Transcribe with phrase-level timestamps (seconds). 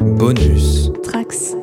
[0.00, 0.90] Bonus.
[1.02, 1.54] Trax.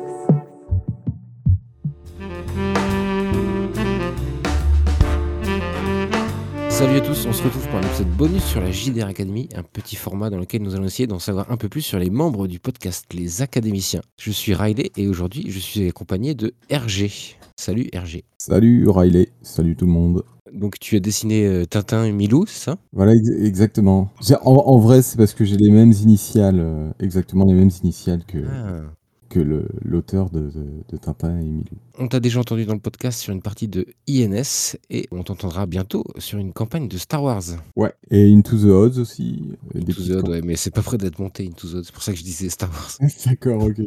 [6.68, 9.64] Salut à tous, on se retrouve pour un épisode bonus sur la JDR Academy, un
[9.64, 12.46] petit format dans lequel nous allons essayer d'en savoir un peu plus sur les membres
[12.46, 14.02] du podcast Les Académiciens.
[14.20, 17.36] Je suis Riley et aujourd'hui je suis accompagné de RG.
[17.56, 18.22] Salut RG.
[18.38, 20.22] Salut Riley, salut tout le monde.
[20.52, 22.76] Donc tu as dessiné euh, Tintin et Milou, c'est ça?
[22.92, 24.10] Voilà, ex- exactement.
[24.44, 28.24] En, en vrai, c'est parce que j'ai les mêmes initiales, euh, exactement les mêmes initiales
[28.26, 28.80] que, Ah.
[29.28, 29.40] que
[29.84, 31.64] l'auteur de, de- de Tintin et Milou.
[31.98, 35.66] On t'a déjà entendu dans le podcast sur une partie de INS et on t'entendra
[35.66, 37.42] bientôt sur une campagne de Star Wars.
[37.76, 37.92] Ouais.
[38.10, 39.42] Et Into the Odds aussi.
[39.74, 41.92] Into the petites Odd, ouais, mais c'est pas prêt d'être monté Into the Odd, c'est
[41.92, 42.98] pour ça que je disais Star Wars.
[43.26, 43.80] D'accord, ok.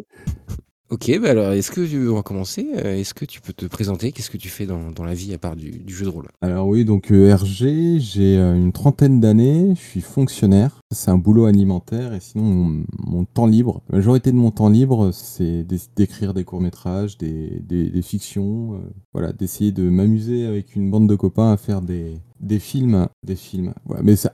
[0.92, 3.66] Ok, bah alors est-ce que tu- on va commencer Euh, Est-ce que tu peux te
[3.66, 4.12] présenter?
[4.12, 6.28] Qu'est-ce que tu fais dans, dans la vie à part du, du jeu de rôle?
[6.42, 10.82] Alors oui, donc euh, RG, j'ai euh, une trentaine d'années, je suis fonctionnaire.
[10.94, 14.68] C'est un boulot alimentaire et sinon mon, mon temps libre, la majorité de mon temps
[14.68, 18.80] libre, c'est d'é- d'écrire des courts-métrages, des, des, des fictions, euh,
[19.14, 23.38] voilà, d'essayer de m'amuser avec une bande de copains à faire des, des films, des
[23.38, 23.74] films.
[23.88, 24.30] Ouais, mais ça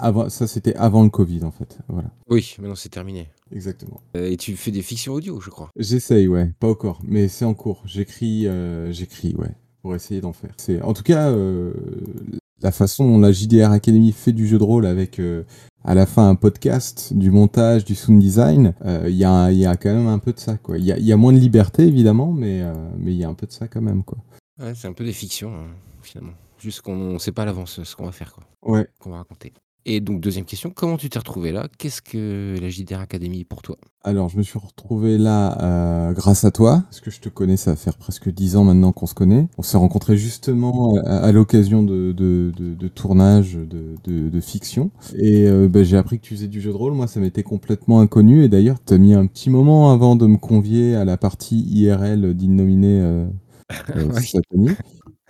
[0.47, 3.27] c'était avant le Covid en fait, voilà, Oui, maintenant c'est terminé.
[3.51, 4.01] Exactement.
[4.15, 5.69] Euh, et tu fais des fictions audio, je crois.
[5.77, 7.81] J'essaye, ouais, pas encore, mais c'est en cours.
[7.85, 10.53] J'écris, euh, j'écris, ouais, pour essayer d'en faire.
[10.57, 11.73] C'est, en tout cas, euh,
[12.61, 15.21] la façon dont la JDR Academy fait du jeu de rôle avec
[15.83, 18.73] à la fin un podcast, du montage, du sound design,
[19.05, 19.23] il y, y
[19.65, 20.77] a quand même un peu de ça, quoi.
[20.77, 22.63] Il y y a moins de liberté évidemment, mais
[22.97, 24.17] mais il y a un peu de ça quand même, quoi.
[24.59, 25.67] Ouais, c'est un peu des fictions, hein,
[26.01, 26.33] finalement.
[26.59, 28.87] Juste qu'on ne sait pas à l'avance ce qu'on va faire, quoi, Ouais.
[28.99, 29.53] qu'on va raconter.
[29.89, 31.69] Et donc, deuxième question, comment tu t'es retrouvé là?
[31.77, 33.77] Qu'est-ce que la JDR Academy pour toi?
[34.03, 37.55] Alors, je me suis retrouvé là euh, grâce à toi, parce que je te connais,
[37.55, 39.47] ça va faire presque dix ans maintenant qu'on se connaît.
[39.57, 44.91] On s'est rencontrés justement à, à l'occasion de, de, de, de tournage de, fiction.
[45.15, 46.91] Et euh, bah, j'ai appris que tu faisais du jeu de rôle.
[46.91, 48.43] Moi, ça m'était complètement inconnu.
[48.43, 51.61] Et d'ailleurs, tu as mis un petit moment avant de me convier à la partie
[51.61, 53.25] IRL d'Innominé euh,
[53.95, 54.09] euh,
[54.51, 54.71] Oui.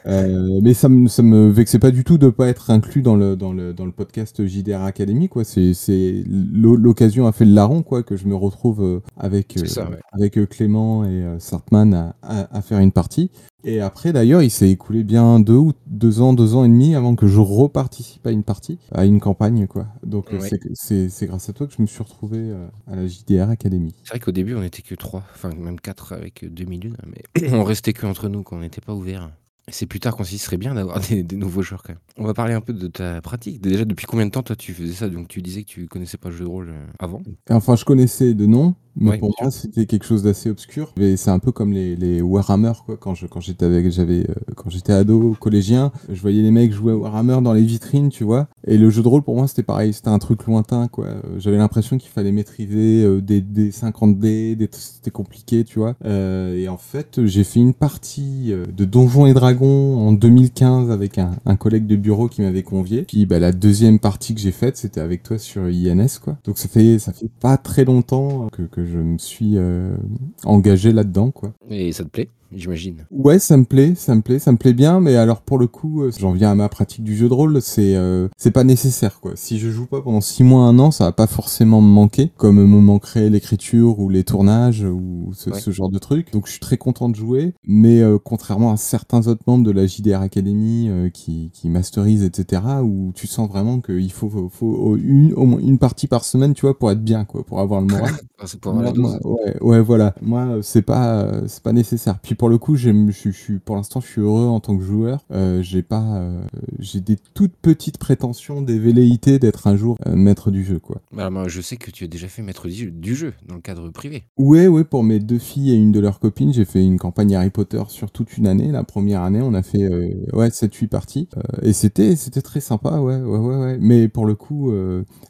[0.06, 3.16] Euh, mais ça me, ça me vexait pas du tout de pas être inclus dans
[3.16, 5.44] le, dans le, dans le podcast JDR Academy, quoi.
[5.44, 9.58] C'est, c'est, l'o- l'occasion a fait le larron, quoi, que je me retrouve euh, avec,
[9.58, 9.98] euh, ça, ouais.
[10.14, 13.32] avec Clément et Sartman à, à, à faire une partie.
[13.64, 16.96] Et après, d'ailleurs, il s'est écoulé bien deux ou deux ans, deux ans et demi
[16.96, 19.88] avant que je reparticipe à une partie, à une campagne, quoi.
[20.06, 20.50] Donc, Ouais.
[20.74, 22.54] c'est, grâce à toi que je me suis retrouvé
[22.86, 23.94] à la JDR Academy.
[24.04, 27.50] C'est vrai qu'au début, on n'était que trois, enfin même quatre avec euh, 2001, mais
[27.52, 29.32] on restait que entre nous, quand on n'était pas ouvert.
[29.70, 32.02] C'est plus tard qu'on ce serait bien d'avoir des, des nouveaux joueurs quand même.
[32.18, 33.62] On va parler un peu de ta pratique.
[33.62, 35.10] Déjà, depuis combien de temps toi tu faisais ça?
[35.10, 37.22] Donc tu disais que tu connaissais pas le jeu de rôle euh, avant.
[37.50, 40.92] Enfin, je connaissais de nom, mais Ouais, pour moi, c'était quelque chose d'assez obscur.
[41.00, 42.98] Et c'est un peu comme les, les Warhammer, quoi.
[42.98, 46.72] Quand je, quand j'étais avec, j'avais, euh, quand j'étais ado, collégien, je voyais les mecs
[46.74, 48.48] jouer à Warhammer dans les vitrines, tu vois.
[48.66, 49.94] Et le jeu de rôle, pour moi, c'était pareil.
[49.94, 51.06] C'était un truc lointain, quoi.
[51.08, 55.80] Euh, J'avais l'impression qu'il fallait maîtriser euh, des, des 50 dés, des- c'était compliqué, tu
[55.80, 55.96] vois.
[56.06, 61.18] Euh, et en fait, j'ai fait une partie de Donjons et Dragons en 2015 avec
[61.18, 63.04] un, un collègue de bureau qui m'avait convié.
[63.04, 66.38] Puis, bah, la deuxième partie que j'ai faite, c'était avec toi sur INS, quoi.
[66.46, 69.96] Donc, ça fait, ça fait pas très longtemps que, que je me suis euh,
[70.44, 71.32] engagé là-dedans.
[71.70, 73.06] Et ça te plaît, j'imagine.
[73.12, 75.68] Ouais, ça me plaît, ça me plaît, ça me plaît bien, mais alors pour le
[75.68, 78.64] coup, euh, j'en viens à ma pratique du jeu de rôle, c'est euh, c'est pas
[78.64, 79.32] nécessaire quoi.
[79.36, 82.32] Si je joue pas pendant six mois, un an, ça va pas forcément me manquer,
[82.38, 85.60] comme me manquerait l'écriture ou les tournages ou ce, Ouais.
[85.60, 86.32] ce genre de trucs.
[86.32, 89.72] Donc je suis très content de jouer, mais euh, contrairement à certains autres membres de
[89.72, 94.50] la JDR Academy euh, qui qui masterisent etc, où tu sens vraiment qu'il faut faut,
[94.50, 97.60] faut une, au moins une partie par semaine, tu vois, pour être bien quoi, pour
[97.60, 98.14] avoir le moral.
[98.46, 100.14] C'est pour avoir ouais, ouais, voilà.
[100.22, 102.20] Moi, c'est pas, c'est pas nécessaire.
[102.20, 102.92] Puis pour le coup, je,
[103.32, 105.26] suis- pour l'instant, je suis heureux en tant que joueur.
[105.32, 106.42] Euh, j'ai pas, euh,
[106.80, 111.02] j'ai des toutes petites prétentions, des velléités d'être un jour euh, maître du jeu, quoi.
[111.18, 113.90] Alors, moi, je sais que tu as déjà fait maître du, jeu dans le cadre
[113.90, 114.24] privé.
[114.38, 117.36] Ouais, ouais, pour mes deux filles et une de leurs copines, j'ai fait une campagne
[117.36, 118.72] Harry Potter sur toute une année.
[118.72, 119.88] La première année, on a fait,
[120.34, 121.28] ouais, 7-8 parties.
[121.64, 123.78] Et c'était, c'était très sympa, ouais, ouais, ouais, ouais.
[123.80, 124.72] Mais pour le coup,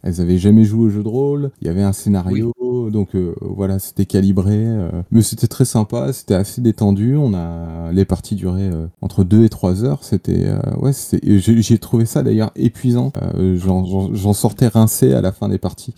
[0.04, 1.52] elles avaient jamais joué au jeu de rôle.
[1.62, 2.54] Il y avait un scénario,
[2.92, 4.66] donc voilà, c'était calibré.
[5.12, 6.97] mais c'était très sympa, c'était assez détendu.
[7.18, 10.04] On a, les parties duraient euh, entre 2 et 3 heures.
[10.04, 10.92] C'était, euh, ouais,
[11.24, 13.12] j'ai trouvé ça d'ailleurs épuisant.
[13.36, 15.94] Euh, j'en- sortais rincé à la fin des parties.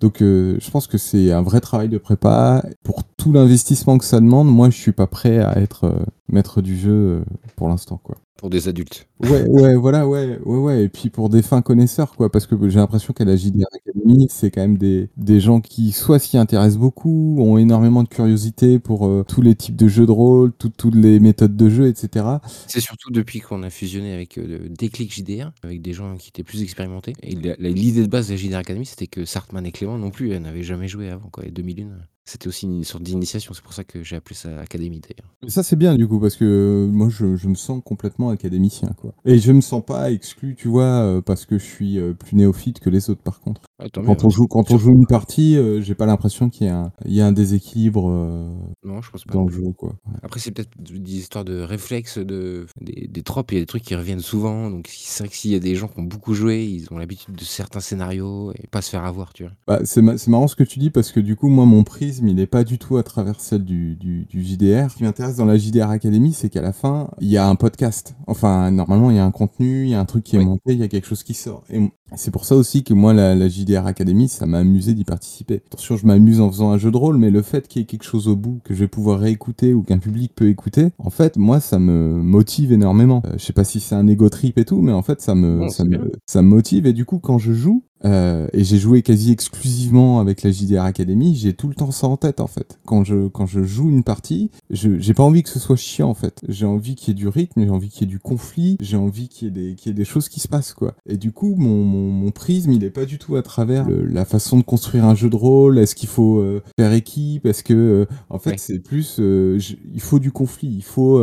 [0.00, 2.64] Donc je pense que c'est un vrai travail de prépa.
[2.82, 5.92] Pour tout l'investissement que ça demande, moi je suis pas prêt à être
[6.32, 7.22] maître du jeu
[7.56, 8.16] pour l'instant quoi.
[8.40, 9.06] Pour des adultes.
[9.22, 10.84] Ouais, ouais, voilà, ouais, ouais, ouais.
[10.84, 14.28] Et puis pour des fins connaisseurs, quoi, parce que j'ai l'impression qu'à la JDR Academy,
[14.30, 18.78] c'est quand même des, des gens qui soit s'y intéressent beaucoup, ont énormément de curiosité
[18.78, 21.86] pour euh, tous les types de jeux de rôle, tout- toutes les méthodes de jeu,
[21.88, 22.24] etc.
[22.66, 26.42] C'est surtout depuis qu'on a fusionné avec euh, Déclic JDR, avec des gens qui étaient
[26.42, 27.12] plus expérimentés.
[27.22, 30.30] Et l'idée de base de la JDR Academy, c'était que Sartman et Clément non plus
[30.40, 31.44] n'avaient jamais joué avant, quoi.
[31.44, 31.98] Et 2001,
[32.30, 35.32] C'était aussi une sorte d'initiation, c'est pour ça que j'ai appelé ça académie d'ailleurs.
[35.48, 38.90] Ça c'est bien du coup parce que euh, moi je, je me sens complètement académicien
[39.00, 39.12] quoi.
[39.24, 42.36] Et je me sens pas exclu, tu vois, euh, parce que je suis euh, plus
[42.36, 43.62] néophyte que les autres par contre.
[43.82, 44.30] Ah, Quand on ouais.
[44.30, 47.14] joue, quand on joue une partie, euh, j'ai pas l'impression qu'il y, a un- il
[47.14, 48.54] y a un déséquilibre euh,
[48.84, 49.32] Non, je pense pas.
[49.34, 49.96] dans le jeu quoi.
[50.06, 50.18] Ouais.
[50.22, 53.66] Après, c'est peut-être des histoires de réflexes, de, des, des tropes, il y a des
[53.66, 54.70] trucs qui reviennent souvent.
[54.70, 56.98] Donc, c'est vrai que s'il y a des gens qui ont beaucoup joué, ils ont
[56.98, 59.52] l'habitude de certains scénarios et pas se faire avoir, tu vois.
[59.66, 61.82] Bah, c'est ma- c'est marrant ce que tu dis parce que du coup, moi, mon
[61.84, 64.90] prisme, il est pas du tout à travers celle du, du, du JDR.
[64.90, 67.54] Ce qui m'intéresse dans la JDR Academy, c'est qu'à la fin, il y a un
[67.56, 68.14] podcast.
[68.26, 70.44] Enfin, normalement, il y a un contenu, il y a un truc qui est Oui.
[70.44, 71.64] monté, il y a quelque chose qui sort.
[71.70, 71.80] Et
[72.16, 75.62] c'est pour ça aussi que moi, la, la JDR Academy, ça m'a amusé d'y participer.
[75.66, 77.86] Attention, je m'amuse en faisant un jeu de rôle, mais le fait qu'il y ait
[77.86, 81.10] quelque chose au bout que je vais pouvoir réécouter ou qu'un public peut écouter, en
[81.10, 83.22] fait, moi, ça me motive énormément.
[83.26, 85.34] Euh, je sais pas si c'est un ego trip et tout, mais en fait, ça
[85.34, 86.86] me, ça me, ça me motive.
[86.86, 90.84] Et du coup, quand je joue, euh, et j'ai joué quasi exclusivement avec la JDR
[90.84, 92.78] Academy, j'ai tout le temps ça en tête en fait.
[92.86, 96.08] Quand je, quand je joue une partie, je j'ai pas envie que ce soit chiant
[96.08, 96.40] en fait.
[96.48, 98.96] J'ai envie qu'il y ait du rythme, j'ai envie qu'il y ait du conflit, j'ai
[98.96, 100.94] envie qu'il y, ait des- qu'il y ait des choses qui se passent quoi.
[101.06, 104.04] Et du coup, mon, mon, mon prisme, il est pas du tout à travers le-
[104.06, 105.78] la façon de construire un jeu de rôle.
[105.78, 107.46] Est-ce qu'il faut euh, faire équipe?
[107.46, 107.74] Est-ce que.
[107.74, 108.58] euh, en fait, Ouais.
[108.58, 109.16] c'est plus.
[109.20, 111.18] euh, je- il faut du conflit, il faut.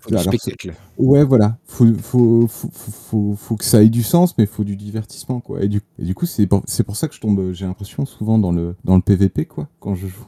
[0.00, 0.74] Faut du alors, spectacle.
[0.98, 1.58] Ouais, voilà.
[1.66, 5.40] Faut, faut, faut, faut, faut- faut que ça ait du sens, mais faut du divertissement,
[5.40, 5.62] quoi.
[5.62, 8.04] Et du, et du coup, c'est pour, c'est pour ça que je tombe, j'ai l'impression,
[8.06, 10.26] souvent dans le, dans le PVP, quoi, quand je joue.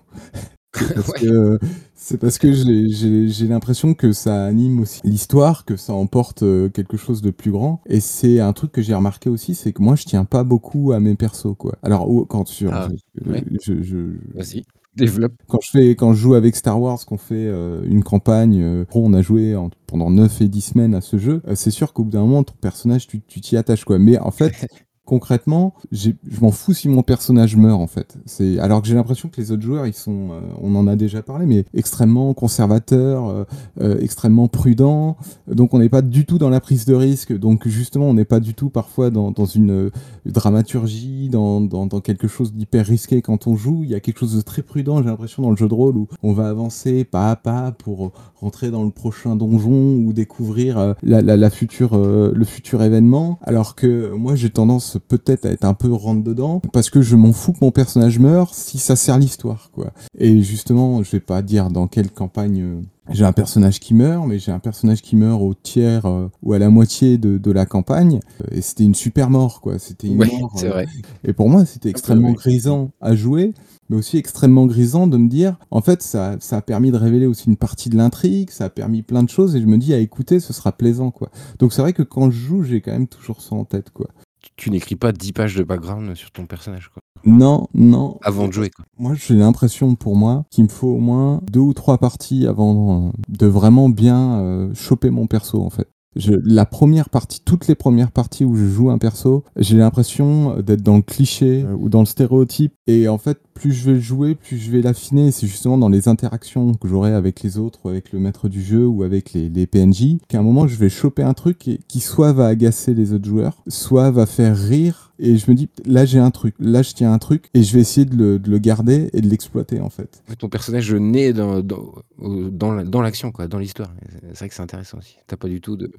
[1.96, 6.96] C'est parce que, j'ai- l'impression que ça anime aussi l'histoire, que ça emporte euh, quelque
[6.96, 7.80] chose de plus grand.
[7.86, 10.92] Et c'est un truc que j'ai remarqué aussi, c'est que moi, je tiens pas beaucoup
[10.92, 11.76] à mes persos, quoi.
[11.82, 12.88] Alors, quand sur, Ah,
[13.24, 13.44] je- ouais.
[13.62, 13.96] je- je,
[14.34, 14.64] Vas-y,
[14.96, 15.32] développe.
[15.48, 18.84] quand je fais quand je joue avec Star Wars qu'on fait euh, une campagne euh,
[18.94, 21.92] on a joué en- pendant 9 et 10 semaines à ce jeu euh, c'est sûr
[21.92, 24.52] qu'au bout d'un moment ton personnage tu tu t'y attaches quoi mais en fait
[25.04, 26.10] concrètement je
[26.40, 29.52] m'en fous si mon personnage meurt en fait c'est alors que j'ai l'impression que les
[29.52, 33.44] autres joueurs ils sont euh, on en a déjà parlé mais extrêmement conservateurs euh,
[33.80, 35.16] euh, extrêmement prudents
[35.46, 38.24] donc on n'est pas du tout dans la prise de risque donc justement on n'est
[38.24, 39.90] pas du tout parfois dans, dans une
[40.26, 43.82] dramaturgie, dans, dans, quelque chose d'hyper risqué quand on joue.
[43.84, 45.96] Il y a quelque chose de très prudent, j'ai l'impression, dans le jeu de rôle
[45.96, 50.94] où on va avancer pas à pas pour rentrer dans le prochain donjon ou découvrir
[51.02, 53.38] la, la, future, le futur événement.
[53.42, 57.16] Alors que moi, j'ai tendance peut-être à être un peu rentre dedans parce que je
[57.16, 59.92] m'en fous que mon personnage meure si ça sert l'histoire, quoi.
[60.18, 62.60] Et justement, je vais pas dire dans quelle campagne.
[62.62, 62.80] euh,
[63.10, 66.54] j'ai un personnage qui meurt, mais j'ai un personnage qui meurt au tiers euh, ou
[66.54, 68.20] à la moitié de, de la campagne.
[68.50, 69.78] Et c'était une super mort, quoi.
[69.78, 70.52] C'était une Ouais, mort.
[70.56, 70.86] c'est euh, vrai.
[71.22, 73.52] et pour moi, c'était extrêmement grisant à jouer,
[73.90, 77.26] mais aussi extrêmement grisant de me dire, en fait, ça, ça a permis de révéler
[77.26, 79.92] aussi une partie de l'intrigue, ça a permis plein de choses, et je me dis,
[79.92, 81.28] à écouter, ce sera plaisant, quoi.
[81.58, 84.08] Donc c'est vrai que quand je joue, j'ai quand même toujours ça en tête, quoi.
[84.56, 87.02] Tu, n'écris pas 10 pages de background sur ton personnage, quoi.
[87.24, 88.18] Non, non.
[88.22, 88.84] Avant de jouer, quoi.
[88.98, 93.08] Moi, j'ai l'impression pour moi qu'il me faut au moins deux ou trois parties avant
[93.08, 95.88] euh, de vraiment bien euh, choper mon perso, en fait.
[96.16, 100.60] Je, la première partie, toutes les premières parties où je joue un perso, j'ai l'impression
[100.60, 102.72] d'être dans le cliché euh, ou dans le stéréotype.
[102.86, 105.32] Et en fait, plus je vais le jouer, plus je vais l'affiner.
[105.32, 108.86] C'est justement dans les interactions que j'aurai avec les autres, avec le maître du jeu
[108.86, 112.32] ou avec les, les PNJ, qu'à un moment, je vais choper un truc qui soit
[112.32, 115.03] va agacer les autres joueurs, soit va faire rire.
[115.18, 117.72] Et je me dis, là j'ai un truc, là je tiens un truc, et je
[117.74, 120.22] vais essayer de le, de le garder et de l'exploiter en fait.
[120.38, 123.92] Ton personnage naît dans, dans, l'action, quoi, dans l'histoire.
[124.22, 125.16] C'est vrai que c'est intéressant aussi.
[125.26, 125.90] T'as pas du tout de.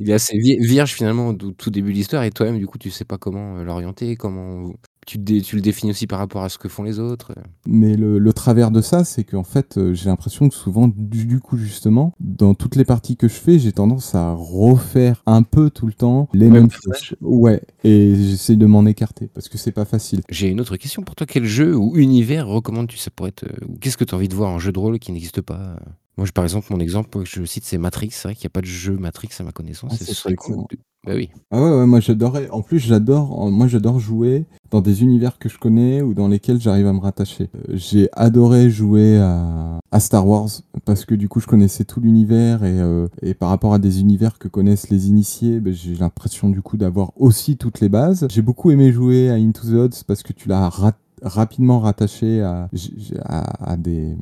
[0.00, 2.78] Il est assez vi- vierge finalement au tout début de l'histoire et toi-même, du coup,
[2.78, 4.72] tu sais pas comment euh, l'orienter, comment.
[5.08, 7.32] Tu, te dé- tu le définis aussi par rapport à ce que font les autres.
[7.36, 7.42] euh.
[7.66, 11.24] Mais le, le travers de ça, c'est qu'en fait, euh, j'ai l'impression que souvent, du,
[11.24, 15.42] du coup, justement, dans toutes les parties que je fais, j'ai tendance à refaire un
[15.42, 17.14] peu tout le temps les Même mêmes choses.
[17.22, 20.20] Ouais, et j'essaie de m'en écarter parce que c'est pas facile.
[20.28, 21.26] J'ai une autre question pour toi.
[21.26, 23.44] Quel jeu ou univers recommandes-tu Ça pourrait être.
[23.44, 25.40] euh, ou Qu'est-ce que tu as envie de voir en jeu de rôle qui n'existe
[25.40, 25.78] pas?
[26.18, 28.10] Moi, je- par exemple, mon exemple que je cite, c'est Matrix.
[28.12, 29.92] C'est vrai qu'il n'y a pas de jeu Matrix à ma connaissance.
[29.94, 30.64] Ah, ce serait cool.
[31.06, 31.30] Bah oui.
[31.50, 32.50] Ah ouais, moi j'adorais.
[32.50, 36.60] En plus, j'adore, moi j'adore jouer dans des univers que je connais ou dans lesquels
[36.60, 37.48] j'arrive à me rattacher.
[37.54, 40.48] Euh, J'ai adoré jouer à, Star Wars
[40.84, 44.38] parce que du coup je connaissais tout l'univers et, euh, par rapport à des univers
[44.38, 48.26] que connaissent les initiés, ben, j'ai l'impression du coup d'avoir aussi toutes les bases.
[48.30, 50.70] J'ai beaucoup aimé jouer à Into the Odds parce que tu l'as
[51.22, 52.68] rapidement rattaché à,
[53.24, 54.14] à, des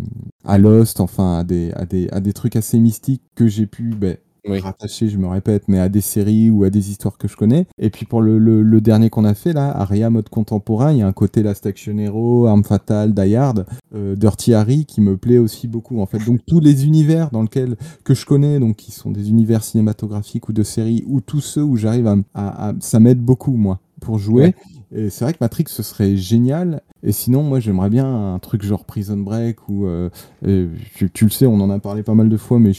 [0.44, 3.90] à Lost, enfin à des, à des, à des trucs assez mystiques que j'ai pu
[3.90, 4.16] ben,
[4.48, 4.60] Oui.
[4.60, 7.66] rattaché, je me répète, mais à des séries ou à des histoires que je connais.
[7.78, 10.98] Et puis pour le, le- le dernier qu'on a fait là, Aria mode contemporain, il
[10.98, 15.00] y a un côté Last Action Hero, Arme Fatale, Die Hard, euh, Dirty Harry qui
[15.00, 16.18] me plaît aussi beaucoup en fait.
[16.24, 20.48] Donc tous les univers dans lesquels que je connais, donc qui sont des univers cinématographiques
[20.48, 23.80] ou de séries, ou tous ceux où j'arrive à, à- à- ça m'aide beaucoup moi
[24.00, 24.44] pour jouer.
[24.44, 24.54] Ouais.
[24.94, 26.82] Et c'est vrai que Matrix ce serait génial.
[27.02, 30.10] Et sinon, moi, j'aimerais bien un truc genre Prison Break ou euh,
[30.46, 32.72] euh, tu, le sais, on en a parlé pas mal de fois, mais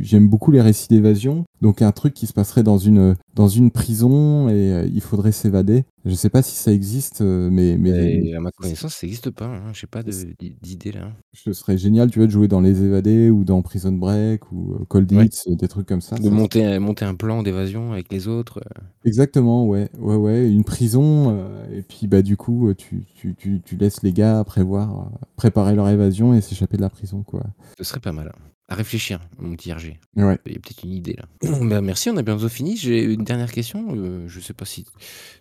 [0.00, 1.44] j'aime beaucoup les récits d'évasion.
[1.62, 5.32] Donc un truc qui se passerait dans une dans une prison et euh, il faudrait
[5.32, 5.84] s'évader.
[6.04, 9.30] Je sais pas si ça existe, euh, mais mais Et à ma connaissance, ça n'existe
[9.30, 9.72] pas, hein.
[9.72, 11.12] J'ai pas d'idée là.
[11.32, 14.74] ce serait génial, tu vois, de jouer dans Les Évadés ou dans Prison Break ou
[14.74, 15.26] euh, Cold Ouais.
[15.26, 16.16] Hits, des trucs comme ça.
[16.16, 18.60] De ça monter monter un plan d'évasion avec les autres,
[19.04, 23.62] Exactement, ouais, ouais, ouais, une prison, euh, et puis bah du coup, tu, tu, tu,
[23.64, 27.42] tu laisses les gars prévoir, préparer leur évasion et s'échapper de la prison, quoi.
[27.78, 28.32] ce serait pas mal.
[28.68, 29.72] À réfléchir, mon petit.
[29.72, 30.38] Ouais.
[30.46, 31.24] Il y a peut-être une idée là.
[31.62, 32.76] Bah, merci, on a bientôt fini.
[32.76, 34.86] J'ai une dernière question, heu, je sais pas si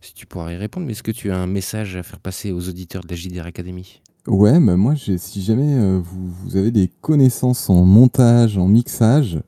[0.02, 2.52] si tu pourras y répondre, mais est-ce que tu as un message à faire passer
[2.52, 4.02] aux auditeurs de la JDR Academy?
[4.28, 8.68] Ouais, bah moi, j'ai, si jamais euh, vous, vous avez des connaissances en montage, en
[8.68, 9.40] mixage,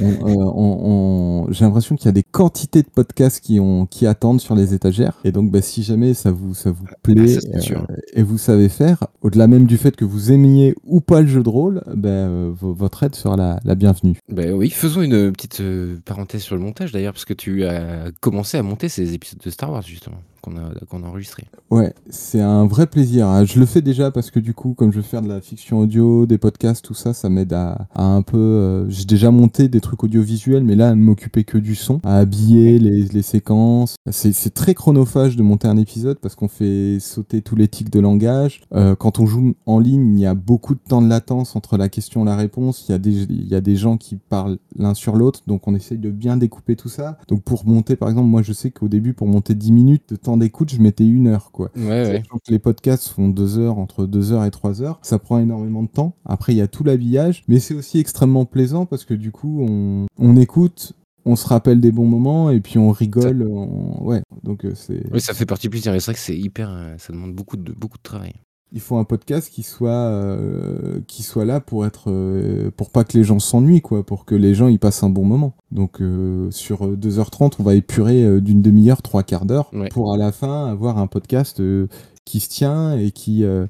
[0.00, 3.86] on- euh, on- on- j'ai l'impression qu'il y a des quantités de podcasts qui, ont,
[3.86, 5.18] qui attendent sur les étagères.
[5.24, 7.80] Et donc, bah, si jamais ça vous, ça vous Ah plaît euh,
[8.12, 11.42] et vous savez faire, au-delà même du fait que vous aimiez ou pas le jeu
[11.42, 14.16] de rôle, bah, euh, vo- votre aide sera la, la bienvenue.
[14.28, 15.62] Bah, oui, faisons une petite,
[16.04, 19.50] parenthèse sur le montage d'ailleurs, parce que tu as commencé à monter ces épisodes de
[19.50, 21.44] Star Wars justement, qu'on a qu'on a enregistrés.
[21.70, 23.26] Ouais, c'est un vrai plaisir.
[23.26, 23.44] hein.
[23.44, 25.80] Je le fais déjà parce que du coup, comme je veux faire de la fiction
[25.80, 28.86] audio, des podcasts, tout ça, ça m'aide à, à un peu.
[28.88, 32.18] J'ai déjà monté des trucs audiovisuels, mais là, à ne m'occuper que du son, à
[32.18, 33.96] habiller les, les séquences.
[34.10, 38.00] C'est très chronophage de monter un épisode parce qu'on fait sauter tous les tics de
[38.00, 38.62] langage.
[38.74, 41.76] Euh, quand on joue en ligne, il y a beaucoup de temps de latence entre
[41.76, 42.86] la question et la réponse.
[42.88, 45.66] Il y a des, il y a des gens qui parlent l'un sur l'autre, donc
[45.68, 47.18] on essaye de bien découper tout ça.
[47.28, 50.16] Donc pour monter, par exemple, moi, je sais qu'au début, pour monter 10 minutes de
[50.16, 51.70] temps d'écoute, je mettais une heure, quoi.
[51.76, 52.22] Ouais, ouais.
[52.22, 55.38] Sachant que les podcasts font deux heures, entre deux heures et trois heures, ça prend
[55.38, 56.14] énormément de temps.
[56.24, 59.53] Après, il y a tout l'habillage, mais c'est aussi extrêmement plaisant parce que du coup,
[59.62, 60.92] on, on écoute,
[61.24, 63.46] on se rappelle des bons moments et puis on rigole.
[63.50, 65.02] on- Ouais, donc euh, c'est.
[65.12, 67.34] Oui, ça fait partie du plaisir et c'est vrai que c'est hyper, heu, ça demande
[67.34, 68.32] beaucoup de beaucoup de travail.
[68.72, 73.04] Il faut un podcast qui soit, euh, qui soit là pour être, euh, pour pas
[73.04, 75.54] que les gens s'ennuient, quoi, pour que les gens y passent un bon moment.
[75.70, 79.88] Donc euh, sur euh, 2h30, on va épurer euh, d'une demi-heure, trois quarts d'heure, Ouais.
[79.90, 81.86] pour à la fin avoir un podcast euh,
[82.24, 83.66] qui se tient et qui, euh,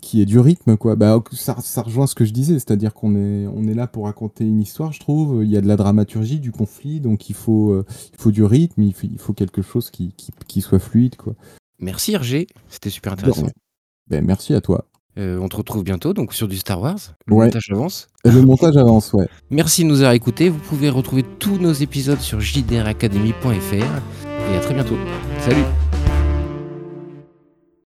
[0.00, 0.94] qui est du rythme, quoi.
[0.96, 4.04] Bah, ça, ça rejoint ce que je disais, c'est-à-dire qu'on est, on est là pour
[4.04, 5.42] raconter une histoire, je trouve.
[5.44, 8.44] Il y a de la dramaturgie, du conflit, donc il faut, euh, il faut du
[8.44, 11.34] rythme, il faut, il faut quelque chose qui, qui, qui soit fluide, quoi.
[11.80, 13.46] Merci Hergé, c'était super intéressant.
[14.08, 14.84] Ben, merci à toi.
[15.18, 16.98] Heu, on te retrouve bientôt donc sur du Star Wars.
[17.26, 17.46] Le Ouais.
[17.46, 18.06] montage avance.
[18.24, 19.26] Le montage avance, ouais.
[19.50, 20.48] Merci de nous avoir écoutés.
[20.50, 24.96] Vous pouvez retrouver tous nos épisodes sur jdracademy.fr et à très bientôt.
[25.40, 25.64] Salut